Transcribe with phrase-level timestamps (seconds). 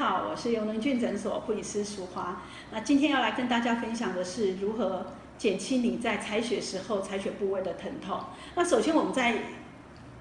[0.00, 2.40] 好，我是尤能俊诊所护理师淑华。
[2.72, 8.18] 那今天要来跟大家分享的是如何减轻你在采血时候采血部位的疼痛。
[8.54, 9.36] 那首先我们在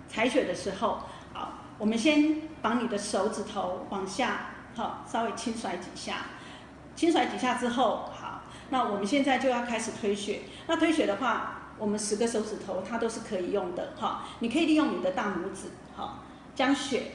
[0.10, 1.00] 采血的时候，
[1.32, 6.25] 好，我们先把你的手指头往下，好，稍微轻甩几下。
[6.93, 8.41] 轻甩几下之后，好，
[8.71, 10.41] 那我们现在就要开始推血。
[10.68, 14.25] 那推血的话，我们十个手指头它都是可以用的，哈。
[14.39, 17.14] 你可以利用你的大拇指，好，将血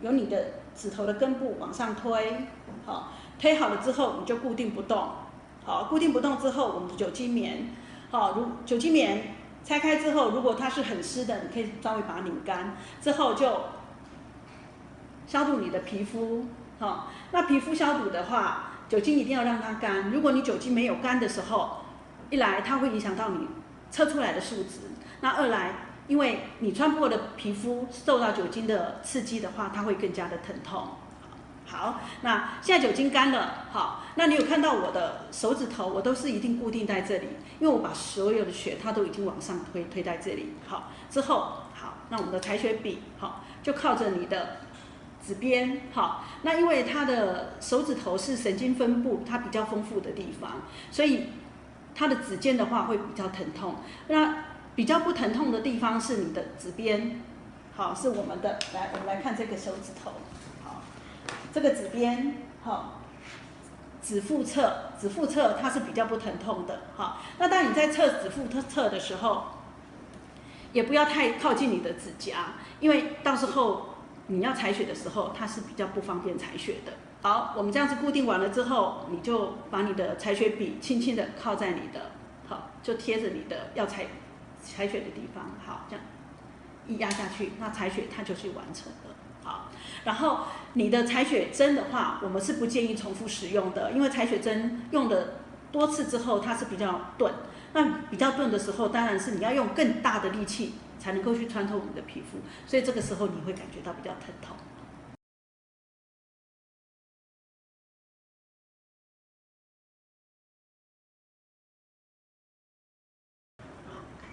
[0.00, 2.46] 由你的指头的根部往上推，
[2.86, 5.10] 好，推好了之后你就固定不动，
[5.62, 7.68] 好，固定不动之后，我们的酒精棉，
[8.10, 13.60] 好，如酒精棉拆开之后，如果它是很湿的，你可以稍微把它拧干，之后就
[15.26, 16.46] 消毒你的皮肤，
[16.78, 18.66] 好，那皮肤消毒的话。
[18.90, 20.10] 酒精一定要让它干。
[20.10, 21.76] 如果你酒精没有干的时候，
[22.28, 23.46] 一来它会影响到你
[23.88, 24.80] 测出来的数值；
[25.20, 30.88] 那二来，因为你穿破的皮肤受到酒精的刺激的话，它会更加的疼痛。
[31.64, 37.28] 好，那现在酒精干了，好，那你有看到我的手指头，我都是一定固定在这里，
[37.60, 40.52] 因为我把所有的血它都已经往上推，推在这里。
[40.66, 41.36] 好，之后
[41.72, 44.56] 好，那我们的采血笔，好，就靠着你的。
[45.22, 51.26] 指边，好，那因为它的手指头是神经分布它比较丰富的地方，所以
[51.94, 53.76] 它的指尖的话会比较疼痛。
[54.08, 54.34] 那
[54.74, 57.20] 比较不疼痛的地方是你的指边，
[57.76, 60.12] 好，是我们的，来，我们来看这个手指头，
[60.64, 60.82] 好，
[61.52, 63.00] 这个指边，好，
[64.02, 69.44] 指腹侧，指腹侧它是比较不疼痛的，好，那当你在测指腹侧的时候，
[70.72, 73.86] 也不要太靠近你的指甲，因为到时候。
[74.32, 76.92] 你要采血的时候，它是比较不方便采血的。
[77.20, 82.12] 好，我们这样子固定完了之后，你就把你的采血笔轻轻的靠在你的，
[82.48, 84.06] 好，就贴着你的要采
[84.62, 85.44] 采血的地方。
[85.64, 86.04] 好，这样
[86.86, 89.14] 一压下去，那采血它就是完成了。
[89.42, 89.68] 好，
[90.04, 90.40] 然后
[90.74, 95.34] 你的采血针的话，我们是不建议重复使用的，因为采血针用的
[95.72, 97.32] 多次之后，它是比较钝。
[97.72, 100.74] 那比较钝的时候，当然是你要用更大的力气。
[101.00, 102.36] 才能够去穿透你的皮肤，
[102.66, 104.54] 所以这个时候你会感觉到比较疼痛。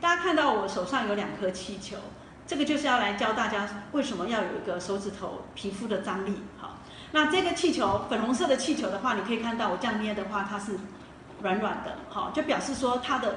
[0.08, 1.98] 大家看到我手上有两颗气球，
[2.48, 6.34] 这个就是要来教大家为什么要有一个手指头皮肤的张力。
[6.58, 6.78] 好，
[7.12, 10.80] 那这个气球粉红色的气球的话，你可以看到我这样捏的话，它是
[11.42, 13.36] 软软的，好，就表示说它的。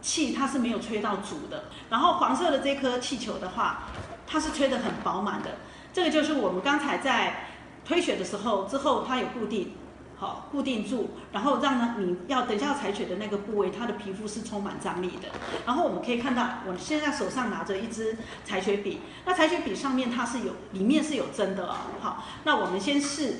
[0.00, 3.84] 气它是没有吹到足的，然后黄色的这颗气球的话，
[4.26, 5.50] 它是吹得很饱满的。
[5.92, 7.46] 这个就是我们刚才在
[7.84, 9.74] 推血的时候之后，它有固定，
[10.22, 15.28] 好固定住，然后让呢你要等一下要采血的那个部位，它的皮肤是充满张力的。
[15.66, 21.74] 然后我们可以看到，我现在手上拿着一支采血笔，那采血笔上面它是有里面是有针的哦。
[22.00, 23.38] 好，那我们先试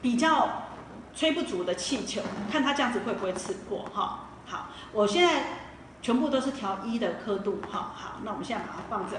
[0.00, 0.68] 比较
[1.12, 4.28] 吹不足的气球，看它这样子会不会刺破哈。
[4.46, 5.42] 好，我现在
[6.00, 9.16] 全部都是调一的刻度，哈好，那我们现在把它放着。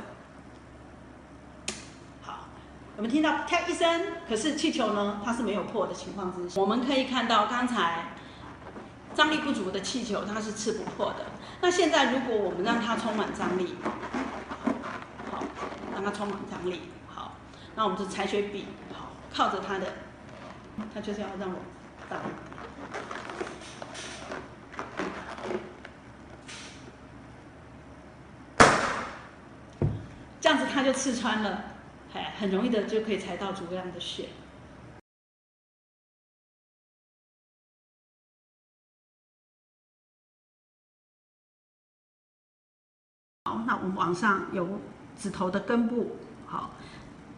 [2.97, 8.05] 我们听到啪一声，可是气球呢，它是没有破的情况之下，我们可以看到刚才
[9.13, 11.27] 张力不足的气球，它是刺不破的。
[11.61, 13.75] 那现在如果我们让它充满张力，
[15.29, 15.43] 好，
[15.93, 17.35] 让它充满张力，好，
[17.75, 19.93] 那我们就采取笔，好，靠着它的，
[20.91, 21.59] 它就是要让我
[22.09, 22.17] 打。
[30.41, 31.63] 这样子它就刺穿了，
[32.17, 34.29] 哎，很容易的就可以采到足量的血。
[43.45, 44.79] 好，那我们往上有
[45.15, 46.17] 指头的根部，
[46.47, 46.71] 好，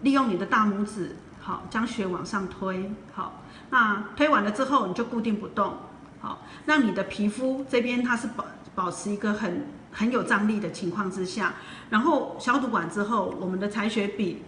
[0.01, 5.78] 利用你的大拇指，好，将血往上推，好，那推完了之后你就固定不动，
[6.22, 9.68] 好，让你的皮肤这边它是保保持一个很。
[9.91, 11.56] 很有张力的情况之下，
[11.89, 14.44] 然后消毒完之后，我们的采血笔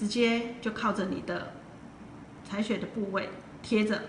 [0.00, 1.52] 直接就靠着你的
[2.42, 3.28] 采血的部位
[3.60, 4.00] 贴着，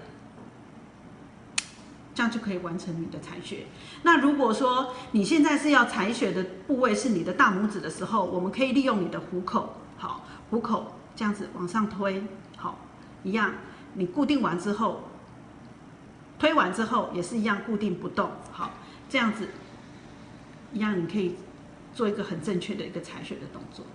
[2.16, 3.66] 这样就可以完成你的采血。
[4.04, 12.24] 那如果说你现在是要采血的部位是你的大拇指的时候，我们可以利用你的虎口，好，虎口这样子往上推，
[12.56, 12.80] 好，
[13.24, 13.54] 一样，
[13.96, 15.10] 你固定完之后，
[16.40, 18.72] 推完之后也是一样固定不动，好，
[19.10, 19.50] 这样子。
[20.72, 21.36] 一样，你可以
[21.94, 23.86] 做一个很正确的一个采血的动作。